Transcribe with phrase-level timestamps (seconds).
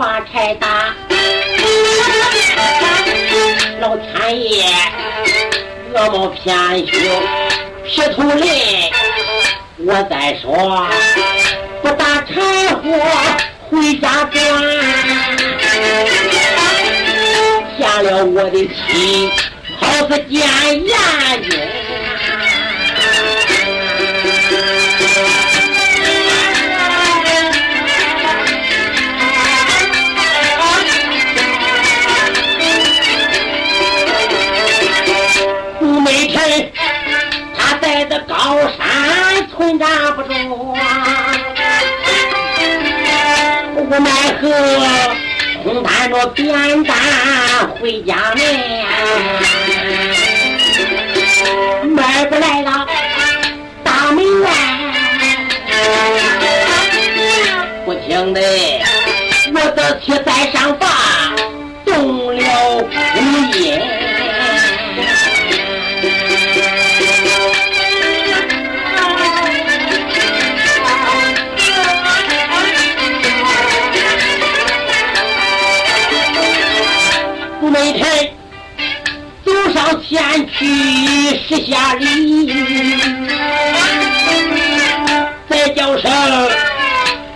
[0.00, 0.94] 上把柴打，
[3.80, 4.64] 老天爷
[5.92, 6.96] 恶毛偏修
[7.84, 8.90] 劈头来，
[9.76, 10.88] 我再说
[11.82, 12.40] 不打柴
[12.76, 12.82] 火。
[13.68, 14.40] 回家转，
[17.78, 19.30] 见了我的妻，
[19.78, 20.40] 好似见
[20.82, 21.60] 阎君。
[39.80, 40.28] 站不住。
[43.76, 44.44] 无奈何，
[45.64, 46.94] 空担着扁担
[47.80, 48.44] 回家门，
[51.96, 52.86] 迈不来了
[53.82, 54.50] 大门外，
[57.86, 58.40] 不听的，
[59.54, 60.86] 我的妻在上房
[61.86, 62.44] 动了
[63.14, 63.18] 夫
[63.58, 63.99] 音。
[80.60, 80.66] 去
[81.48, 82.04] 施下礼，
[85.48, 86.12] 再叫声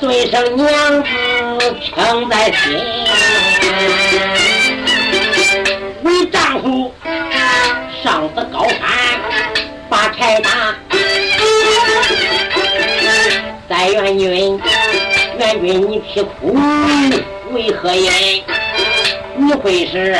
[0.00, 2.80] 尊声娘子称在心。
[6.02, 6.94] 为丈夫
[8.02, 8.78] 上得高山
[9.90, 10.74] 把柴打，
[13.68, 14.58] 再元君，
[15.38, 16.56] 元君你啼哭
[17.52, 18.42] 为何因？
[19.36, 20.18] 你会是？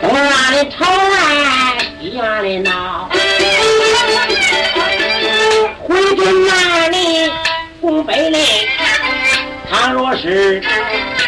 [0.00, 0.84] 东院里吵，
[2.44, 3.08] 里闹，
[5.82, 7.32] 回军那里
[7.80, 8.68] 拱北嘞。
[9.70, 10.62] 倘若是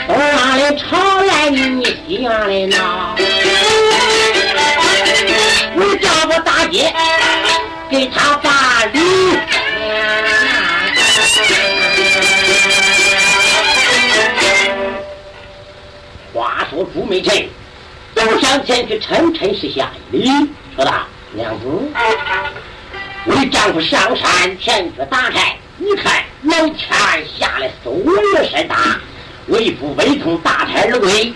[0.06, 3.16] 东院里吵来，你西院里闹，
[5.74, 6.92] 我叫我大姐
[7.90, 9.00] 给他把礼。
[16.34, 17.48] 话说朱美臣。
[18.14, 20.32] 走上前去，沉沉是下礼，
[20.76, 20.92] 说道
[21.32, 21.66] ：“娘子，
[23.24, 26.76] 为丈夫上山前去打柴，你看老天
[27.38, 28.10] 下来搜雨
[28.50, 29.00] 甚大，
[29.46, 31.32] 为父悲痛打柴而归。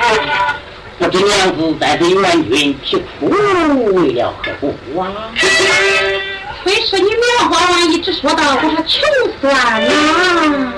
[0.98, 3.30] 不知娘子在这元军啼哭，
[3.94, 5.10] 为了何故啊？”
[6.62, 9.00] 非是你棉花王一直说道：“我说穷
[9.40, 10.74] 酸呐。”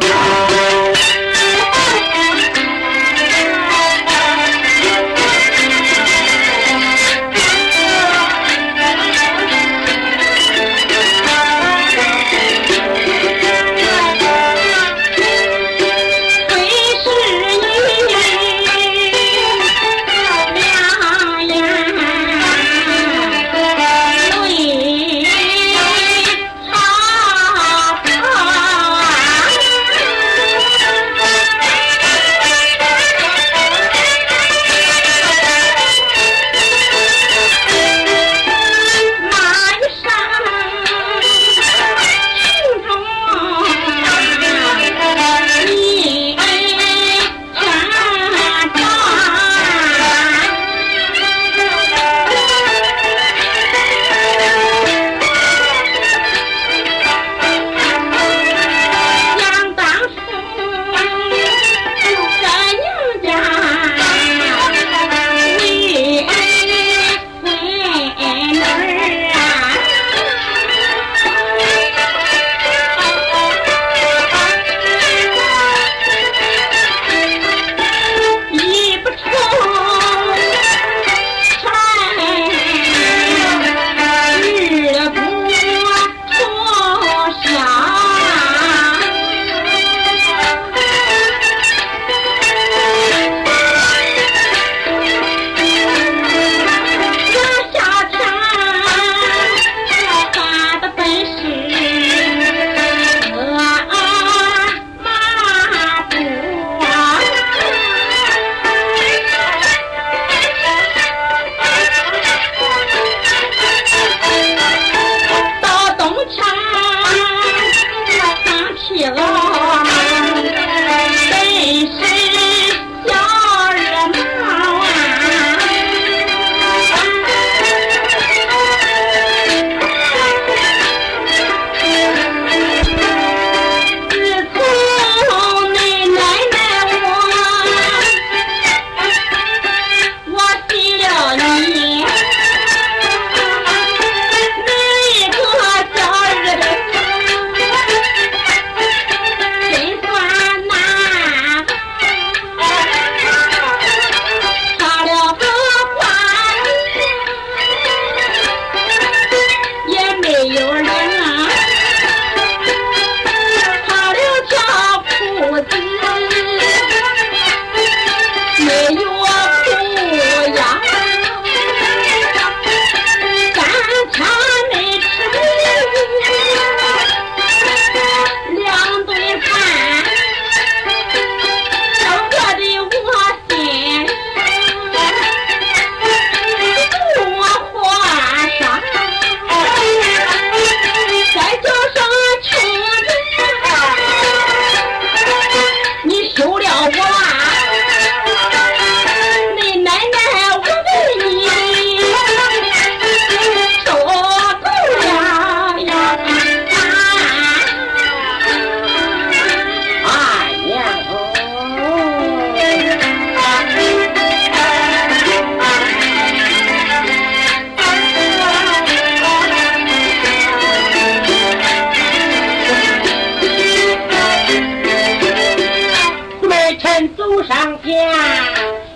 [227.63, 228.11] 臣走上前，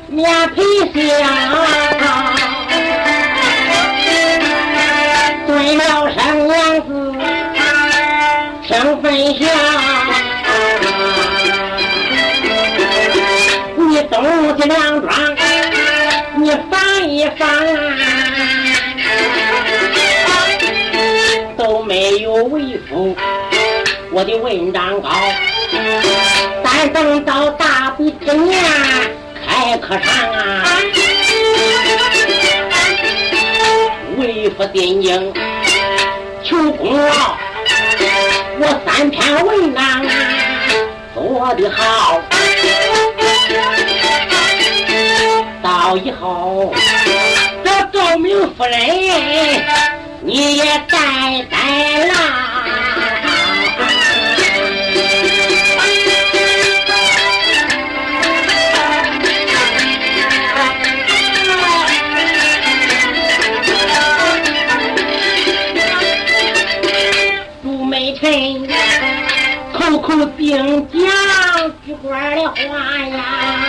[0.08, 0.60] 面皮
[0.92, 1.22] 香，
[5.46, 6.90] 对了生娘子，
[8.66, 9.04] 听分
[9.38, 9.48] 享。
[13.76, 14.14] 你东
[14.56, 15.08] 西两桩，
[16.36, 17.46] 你翻一翻，
[21.56, 23.16] 都没有为夫。
[24.10, 25.10] 我的文章高，
[26.88, 28.62] 等到大比之年
[29.46, 30.64] 开课堂啊，
[34.16, 35.32] 为父进京
[36.44, 37.36] 求功劳，
[38.58, 40.06] 我三篇文章
[41.14, 42.20] 做得好，
[45.62, 46.72] 到以后
[47.64, 48.80] 这赵明夫人
[50.20, 52.45] 你也带带啦。
[70.18, 73.65] 口定讲举官的话呀，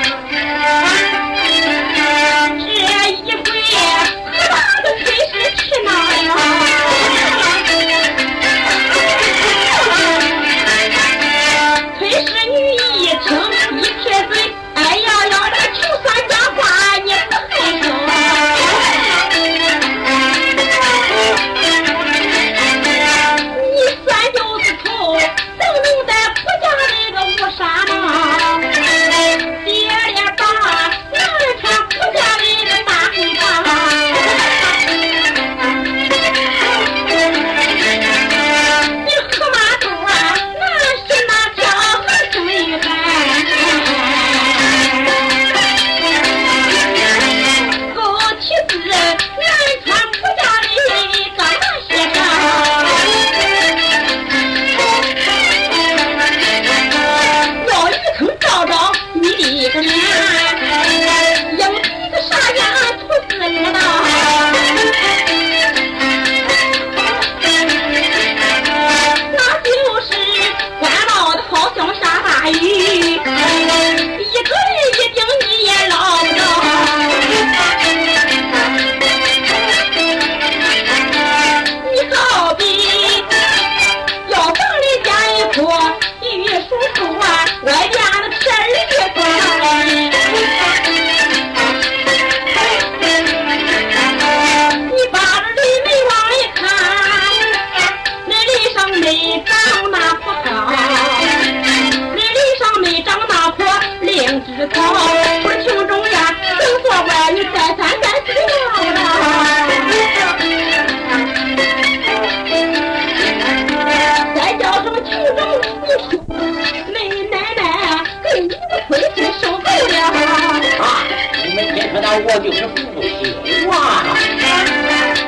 [122.15, 124.15] 我就是不修啊！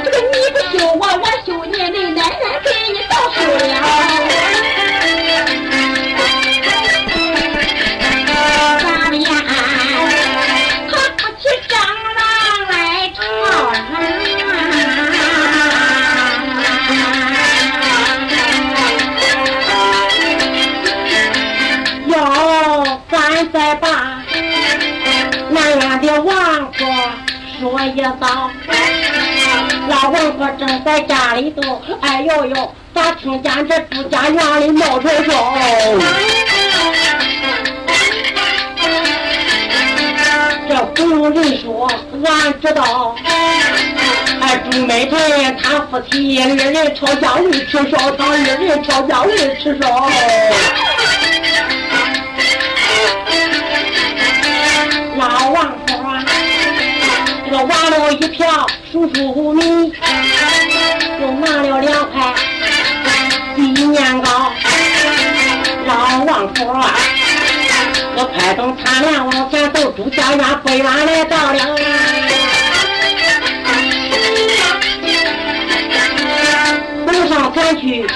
[0.03, 2.23] 这个你不修我，我修你，没奶奶
[2.63, 4.18] 给你早修了。
[27.99, 28.49] 一遭。
[29.89, 35.53] 老王婆正在家里头，哎呦呦，咋听见这朱家院里闹吵吵？
[40.69, 41.91] 这古人说，
[42.23, 43.15] 俺知道，
[44.39, 50.09] 哎，朱美臣他夫妻二人吵架为吃烧，他二人吵架为吃烧。
[55.17, 55.73] 老王，
[57.59, 59.91] 这个挖了一瓢数数米，
[61.19, 62.33] 又拿了两块
[63.53, 64.53] 鸡年糕。
[65.85, 66.81] 老王婆，
[68.15, 71.59] 我快动擦脸往前走，朱家院不远来到了。
[77.05, 78.07] 走上前去，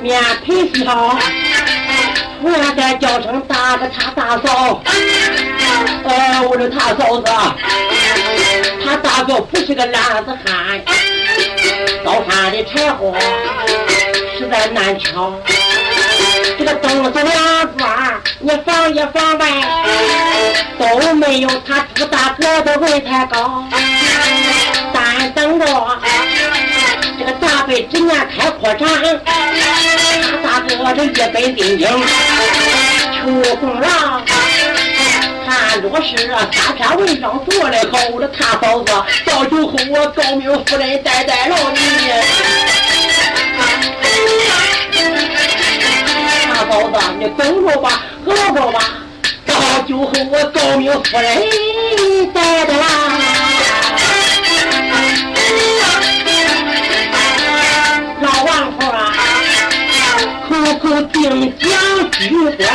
[0.00, 1.18] 面皮小，
[2.40, 4.80] 我要再叫声大个他大嫂。
[6.04, 7.30] 呃，我说他嫂子，
[8.88, 10.80] 他大哥不是个懒子汉，
[12.02, 13.14] 高山的柴火
[14.38, 15.34] 实在难敲。
[16.58, 19.44] 这个凳子两转你防一防呗，
[20.78, 23.62] 都没有他朱大哥的位太高。
[24.94, 25.66] 但等着
[27.18, 28.88] 这个大辈之年开扩张，
[30.42, 33.88] 他大哥这一本定经求功劳。
[35.80, 38.92] 看着是三篇文章读了后，的他嫂子
[39.24, 41.78] 到酒后我高明夫人代代劳你。
[46.48, 48.80] 大嫂子，你等着吧，喝着吧，
[49.46, 49.54] 到
[49.86, 51.42] 酒后我高明夫人
[52.34, 52.84] 代代啦。
[58.20, 59.14] 老王婆啊，
[60.48, 62.66] 口口定讲句多的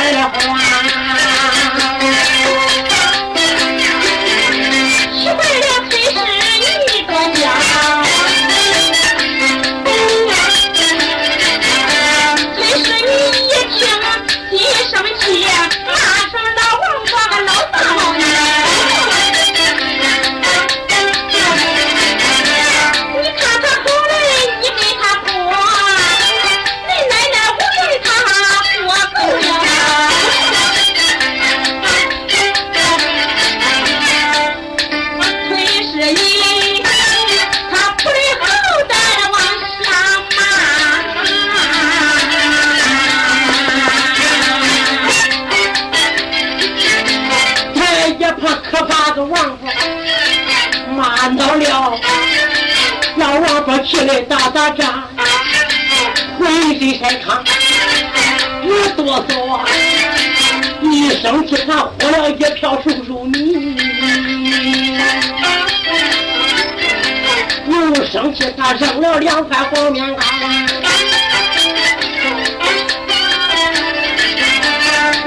[68.66, 70.22] 他扔了两块黄面糕，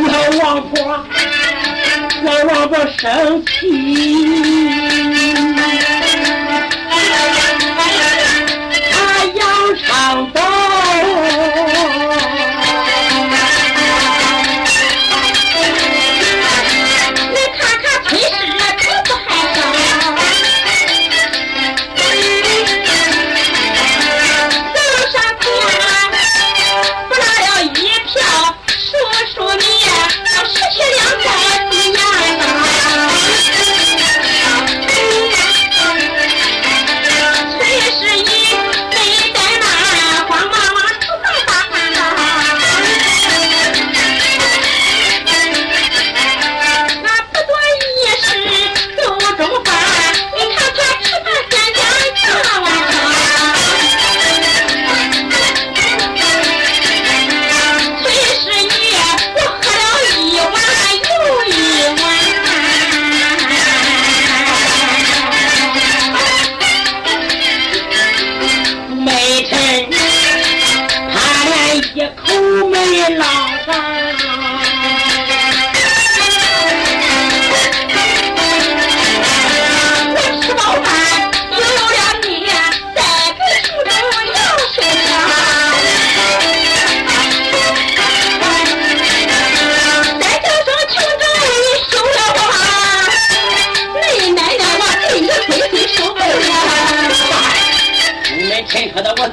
[0.07, 1.05] 老王婆，
[2.23, 3.51] 老王婆生气。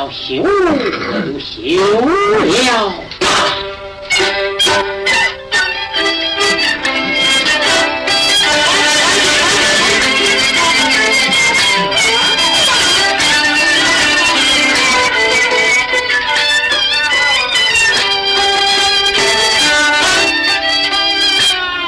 [0.00, 1.60] 说到修就修
[2.00, 2.94] 了。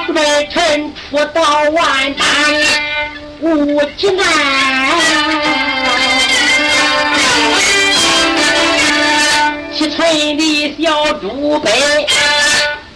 [0.08, 2.20] 微臣出到万般
[3.40, 4.61] 无计难。
[11.32, 11.70] 小猪辈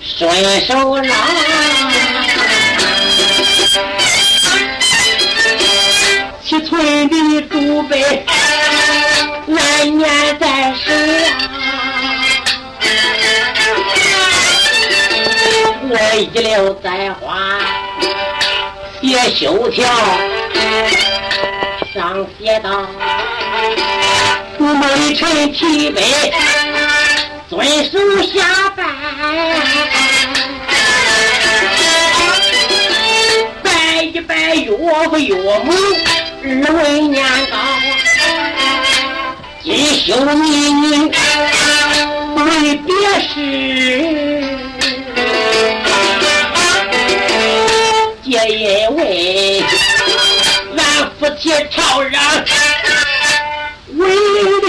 [0.03, 1.15] 顺手拉，
[6.45, 8.27] 七村里猪辈
[9.47, 11.49] 难念在手啊！
[15.89, 17.59] 我栽花，
[19.01, 19.89] 写绣条，
[21.95, 22.87] 上写道：
[24.59, 26.03] 朱美臣提杯，
[27.49, 28.83] 遵守下拜，
[33.63, 35.73] 拜一拜岳父岳母，
[36.43, 37.57] 二位年高，
[39.63, 41.13] 今休你女，
[42.35, 43.35] 为别事。
[48.25, 49.01] 皆因为
[50.77, 50.81] 俺
[51.21, 52.21] 夫妻吵嚷，
[53.95, 54.05] 为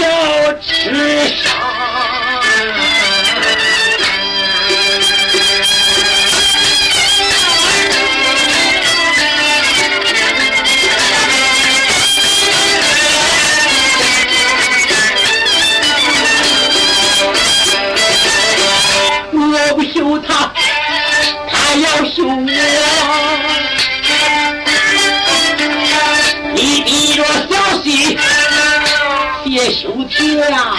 [29.68, 30.76] 写休条，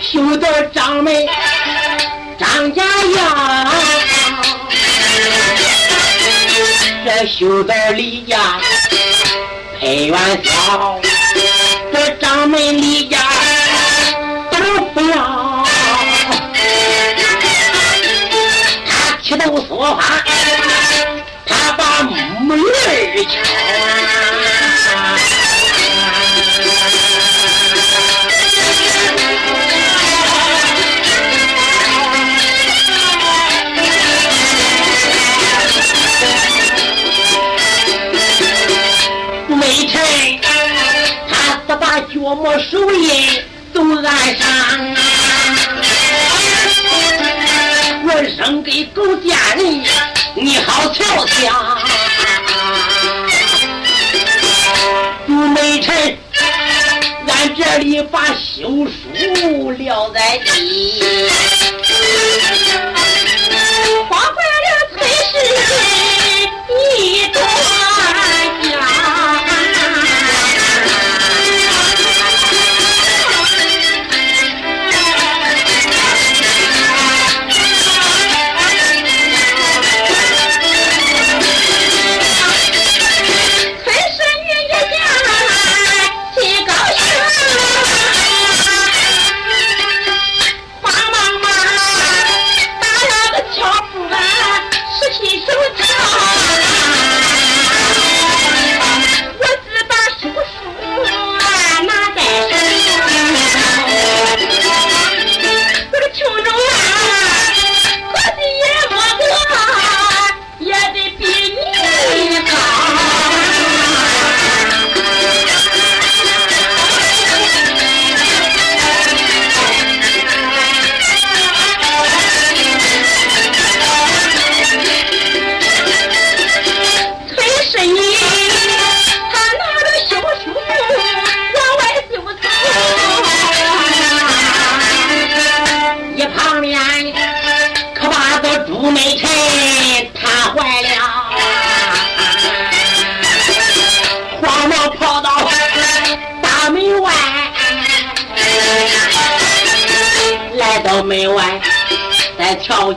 [0.00, 1.26] 休得张梅
[2.38, 2.84] 张家
[3.16, 3.72] 阳，
[7.06, 8.60] 这休得李家
[9.80, 11.00] 配元宵，
[11.90, 13.16] 这张梅李家
[14.50, 14.58] 都
[14.92, 15.64] 不要，
[18.86, 20.22] 他气头说话。
[21.46, 21.84] 他把
[22.56, 22.68] 木儿
[23.28, 23.86] 敲啊！
[39.48, 39.94] 微臣
[41.28, 41.32] 他
[41.68, 43.40] 只把脚毛手印
[43.72, 44.46] 都按上，
[48.04, 48.08] 我
[48.38, 49.84] 扔给狗家人。
[50.34, 51.79] 你好瞧瞧，
[57.90, 60.49] 你把休书撂在地，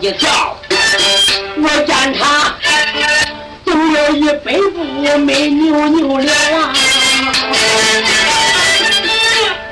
[0.03, 0.57] 一瞧，
[1.55, 2.53] 我见他
[3.65, 4.83] 走了一百步
[5.19, 6.73] 没扭扭了啊！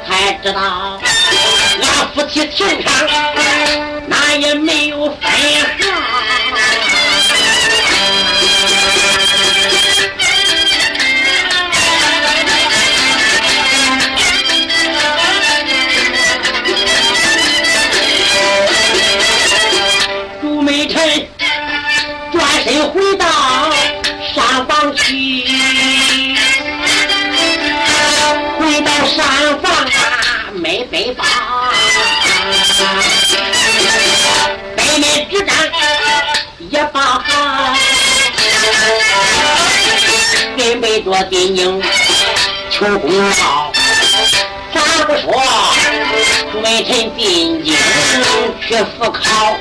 [0.08, 1.02] 才知道
[1.82, 1.84] 俺
[2.16, 2.94] 夫妻情长，
[4.08, 5.20] 那也没有分
[41.32, 41.82] 丁英
[42.70, 43.72] 求公道，
[44.74, 45.32] 咋不说
[46.52, 46.62] 准。
[46.62, 47.66] 臣定英
[48.60, 49.56] 去思考。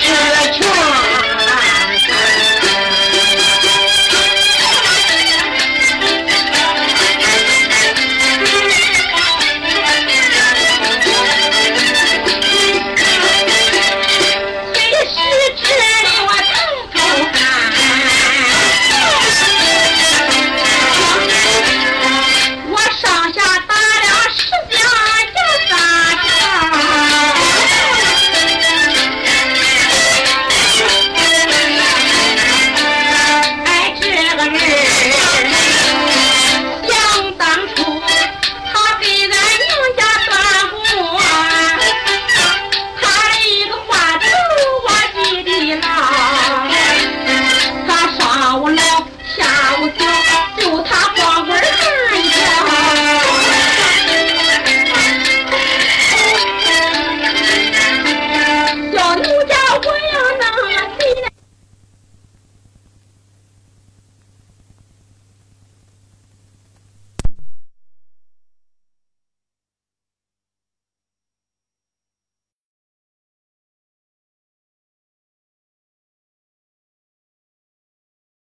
[0.00, 0.37] 他叫张世强。